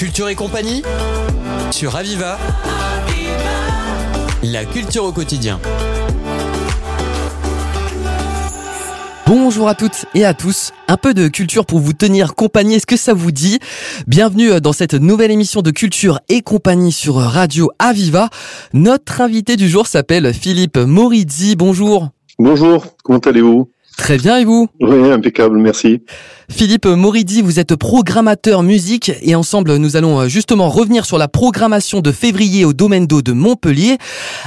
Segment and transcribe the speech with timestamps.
[0.00, 0.82] Culture et compagnie
[1.70, 2.38] sur Aviva.
[4.42, 5.60] La culture au quotidien.
[9.26, 10.72] Bonjour à toutes et à tous.
[10.88, 12.76] Un peu de culture pour vous tenir compagnie.
[12.76, 13.58] Est-ce que ça vous dit?
[14.06, 18.30] Bienvenue dans cette nouvelle émission de culture et compagnie sur Radio Aviva.
[18.72, 21.56] Notre invité du jour s'appelle Philippe Morizzi.
[21.56, 22.08] Bonjour.
[22.38, 23.68] Bonjour, comment allez-vous?
[24.00, 24.66] Très bien et vous?
[24.80, 26.02] Oui, impeccable, merci.
[26.48, 31.28] Philippe Moridi, vous êtes programmateur musique et ensemble nous allons euh, justement revenir sur la
[31.28, 33.98] programmation de février au Domaine d'eau de Montpellier.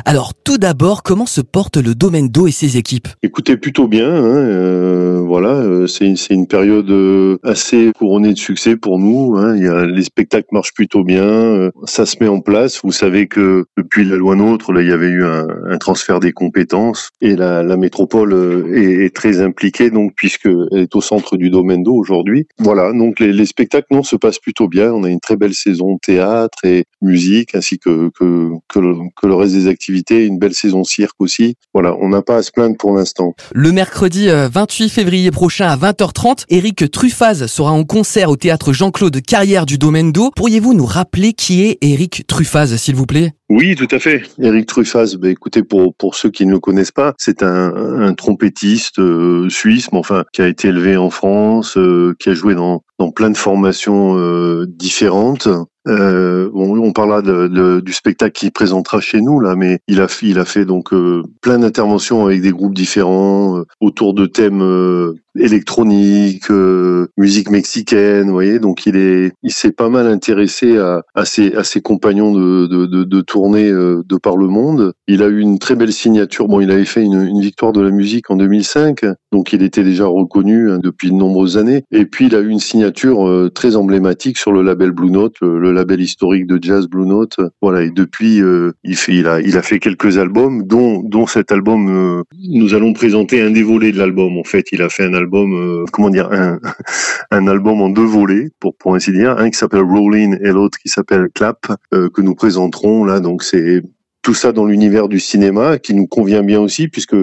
[0.03, 3.07] Alors tout d'abord, comment se porte le Domaine d'eau et ses équipes?
[3.21, 4.09] Écoutez, plutôt bien.
[4.09, 9.35] Hein, euh, voilà, euh, c'est une, une période euh, assez couronnée de succès pour nous.
[9.37, 12.81] Hein, y a, les spectacles marchent plutôt bien, ça se met en place.
[12.83, 16.19] Vous savez que depuis la loi NOTRe, là, il y avait eu un, un transfert
[16.19, 18.33] des compétences et la, la métropole
[18.73, 22.47] est, est, très impliquée, donc puisque elle est au centre du Domaine d'eau aujourd'hui.
[22.59, 24.91] Voilà, donc les, les, spectacles non se passent plutôt bien.
[24.91, 29.35] On a une très belle saison théâtre et musique, ainsi que que, le, que le
[29.35, 31.55] reste des activités, une belle saison cirque aussi.
[31.73, 33.35] Voilà, on n'a pas à se plaindre pour l'instant.
[33.53, 39.21] Le mercredi 28 février prochain à 20h30, Eric Truffaz sera en concert au théâtre Jean-Claude
[39.21, 40.31] Carrière du Domaine d'eau.
[40.35, 43.33] Pourriez-vous nous rappeler qui est Eric Truffaz, s'il vous plaît?
[43.49, 44.23] Oui, tout à fait.
[44.39, 48.13] Eric Truffaz, bah, écoutez, pour, pour ceux qui ne le connaissent pas, c'est un, un
[48.13, 52.55] trompettiste euh, suisse, mais enfin, qui a été élevé en France, euh, qui a joué
[52.55, 55.47] dans, dans plein de formations euh, différentes.
[55.87, 60.07] Euh, on parlera de, de, du spectacle qu'il présentera chez nous là, mais il a
[60.21, 64.61] il a fait donc euh, plein d'interventions avec des groupes différents euh, autour de thèmes
[64.61, 68.59] euh, électroniques, euh, musique mexicaine, vous voyez.
[68.59, 72.67] Donc il est il s'est pas mal intéressé à, à ses à ses compagnons de
[72.67, 74.93] de, de, de tournée de par le monde.
[75.07, 76.47] Il a eu une très belle signature.
[76.47, 79.01] Bon, il avait fait une, une victoire de la musique en 2005,
[79.31, 81.83] donc il était déjà reconnu hein, depuis de nombreuses années.
[81.91, 85.72] Et puis il a eu une signature très emblématique sur le label Blue Note, le
[85.73, 87.37] label historique de jazz Blue Note.
[87.61, 91.89] Voilà, et depuis, euh, il, a, il a fait quelques albums, dont, dont cet album,
[91.89, 94.37] euh, nous allons présenter un des volets de l'album.
[94.37, 96.59] En fait, il a fait un album, euh, comment dire, un,
[97.31, 100.77] un album en deux volets, pour, pour ainsi dire, un qui s'appelle Rolling et l'autre
[100.77, 103.19] qui s'appelle Clap, que nous présenterons là.
[103.19, 103.81] Donc c'est
[104.21, 107.15] tout ça dans l'univers du cinéma qui nous convient bien aussi puisque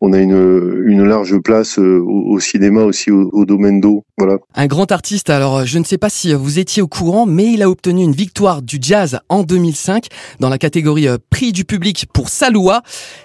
[0.00, 4.04] on a une, une large place au, au cinéma aussi au, au, domaine d'eau.
[4.18, 4.38] Voilà.
[4.54, 5.30] Un grand artiste.
[5.30, 8.12] Alors, je ne sais pas si vous étiez au courant, mais il a obtenu une
[8.12, 10.06] victoire du jazz en 2005
[10.40, 12.82] dans la catégorie prix du public pour Saloua.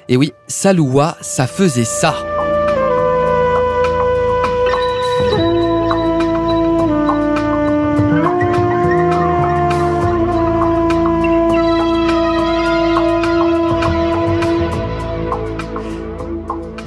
[0.10, 2.16] Et oui, Saloua, ça faisait ça.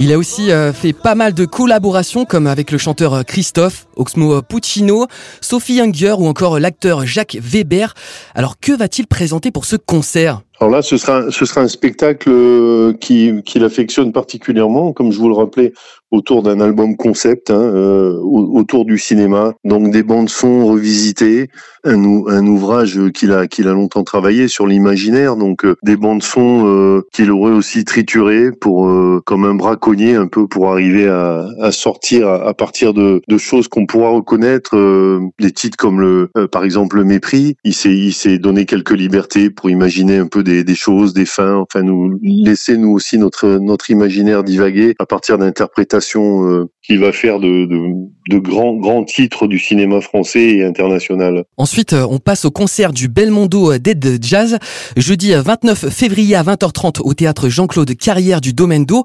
[0.09, 4.41] Il a aussi euh, fait pas mal de collaborations comme avec le chanteur Christophe, Oxmo
[4.41, 5.05] Puccino,
[5.39, 7.93] Sophie Younger ou encore l'acteur Jacques Weber.
[8.33, 10.41] Alors que va-t-il présenter pour ce concert?
[10.59, 15.29] Alors là, ce sera, ce sera un spectacle qui, qui l'affectionne particulièrement, comme je vous
[15.29, 15.73] le rappelais,
[16.11, 21.49] autour d'un album concept, hein, euh, autour du cinéma, donc des bandes son revisitées,
[21.83, 26.23] un, un ouvrage qu'il a qu'il a longtemps travaillé sur l'imaginaire, donc euh, des bandes
[26.23, 31.07] son euh, qu'il aurait aussi triturées pour euh, comme un braconnier un peu pour arriver
[31.07, 35.77] à, à sortir à, à, partir de, de choses qu'on pourra reconnaître, euh, des titres
[35.77, 37.55] comme le par exemple le mépris.
[37.63, 41.25] Il s'est il s'est donné quelques libertés pour imaginer un peu des, des choses, des
[41.25, 45.98] fins, enfin nous laisser nous aussi notre notre imaginaire divaguer à partir d'interprétations
[46.81, 47.77] qu'il va faire de, de,
[48.29, 51.43] de, grands, grands titres du cinéma français et international.
[51.57, 54.57] Ensuite, on passe au concert du Belmondo Dead Jazz,
[54.95, 59.03] jeudi 29 février à 20h30 au théâtre Jean-Claude Carrière du Domaine d'eau.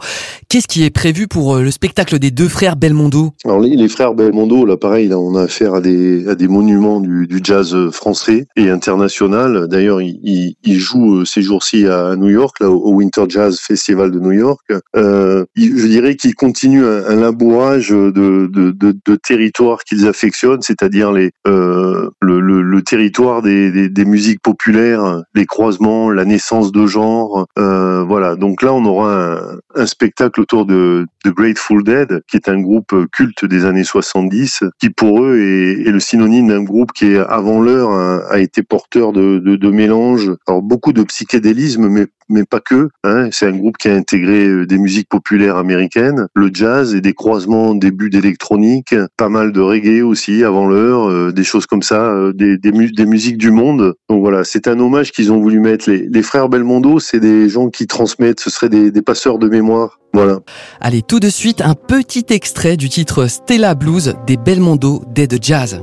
[0.48, 3.32] Qu'est-ce qui est prévu pour le spectacle des deux frères Belmondo?
[3.44, 6.48] Alors les, les, frères Belmondo, là pareil, là, on a affaire à des, à des
[6.48, 9.68] monuments du, du jazz français et international.
[9.68, 14.18] D'ailleurs, ils, ils, jouent ces jours-ci à New York, là, au Winter Jazz Festival de
[14.18, 14.60] New York.
[14.96, 20.62] Euh, je dirais qu'ils continuent un, un labourage de, de, de, de territoires qu'ils affectionnent,
[20.62, 21.12] c'est-à-dire
[21.46, 27.46] euh, le, territoire des, musiques populaires, les croisements, la naissance de genre.
[27.58, 28.36] Euh, voilà.
[28.36, 29.40] Donc là, on aura
[29.74, 34.64] un, spectacle autour de, de Grateful Dead, qui est un groupe culte des années 70,
[34.78, 39.12] qui pour eux est, le synonyme d'un groupe qui, avant l'heure, a, a, été porteur
[39.12, 40.30] de, de, de mélanges.
[40.46, 42.88] Alors beaucoup de psychédélisme, mais mais pas que.
[43.04, 43.28] Hein.
[43.32, 47.74] C'est un groupe qui a intégré des musiques populaires américaines, le jazz et des croisements
[47.74, 52.32] début d'électronique, pas mal de reggae aussi avant l'heure, euh, des choses comme ça, euh,
[52.32, 53.94] des, des, des, musiques du monde.
[54.08, 55.90] Donc voilà, c'est un hommage qu'ils ont voulu mettre.
[55.90, 59.98] Les, frères Belmondo, c'est des gens qui transmettent, ce seraient des, des passeurs de mémoire.
[60.12, 60.38] Voilà.
[60.80, 65.80] Allez, tout de suite, un petit extrait du titre Stella Blues des Belmondo Dead Jazz.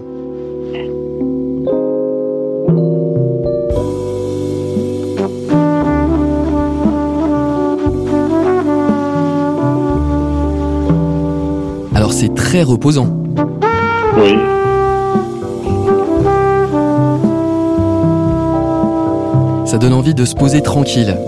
[12.51, 13.07] Très reposant.
[14.18, 14.36] Oui.
[19.65, 21.18] Ça donne envie de se poser tranquille.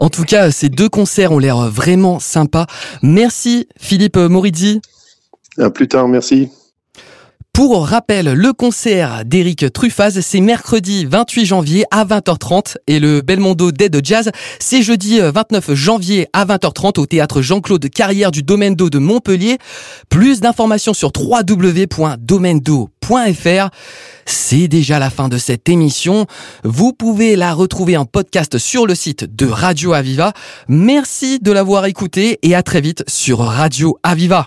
[0.00, 2.64] En tout cas, ces deux concerts ont l'air vraiment sympas.
[3.02, 4.80] Merci Philippe Morizzi.
[5.58, 6.48] À plus tard, merci.
[7.58, 13.72] Pour rappel, le concert d'Eric Truffaz, c'est mercredi 28 janvier à 20h30 et le Belmondo
[13.72, 18.90] Dead Jazz, c'est jeudi 29 janvier à 20h30 au théâtre Jean-Claude Carrière du Domaine d'eau
[18.90, 19.58] de Montpellier.
[20.08, 23.70] Plus d'informations sur www.domaine-d'eau.fr.
[24.24, 26.26] C'est déjà la fin de cette émission.
[26.62, 30.32] Vous pouvez la retrouver en podcast sur le site de Radio Aviva.
[30.68, 34.46] Merci de l'avoir écouté et à très vite sur Radio Aviva.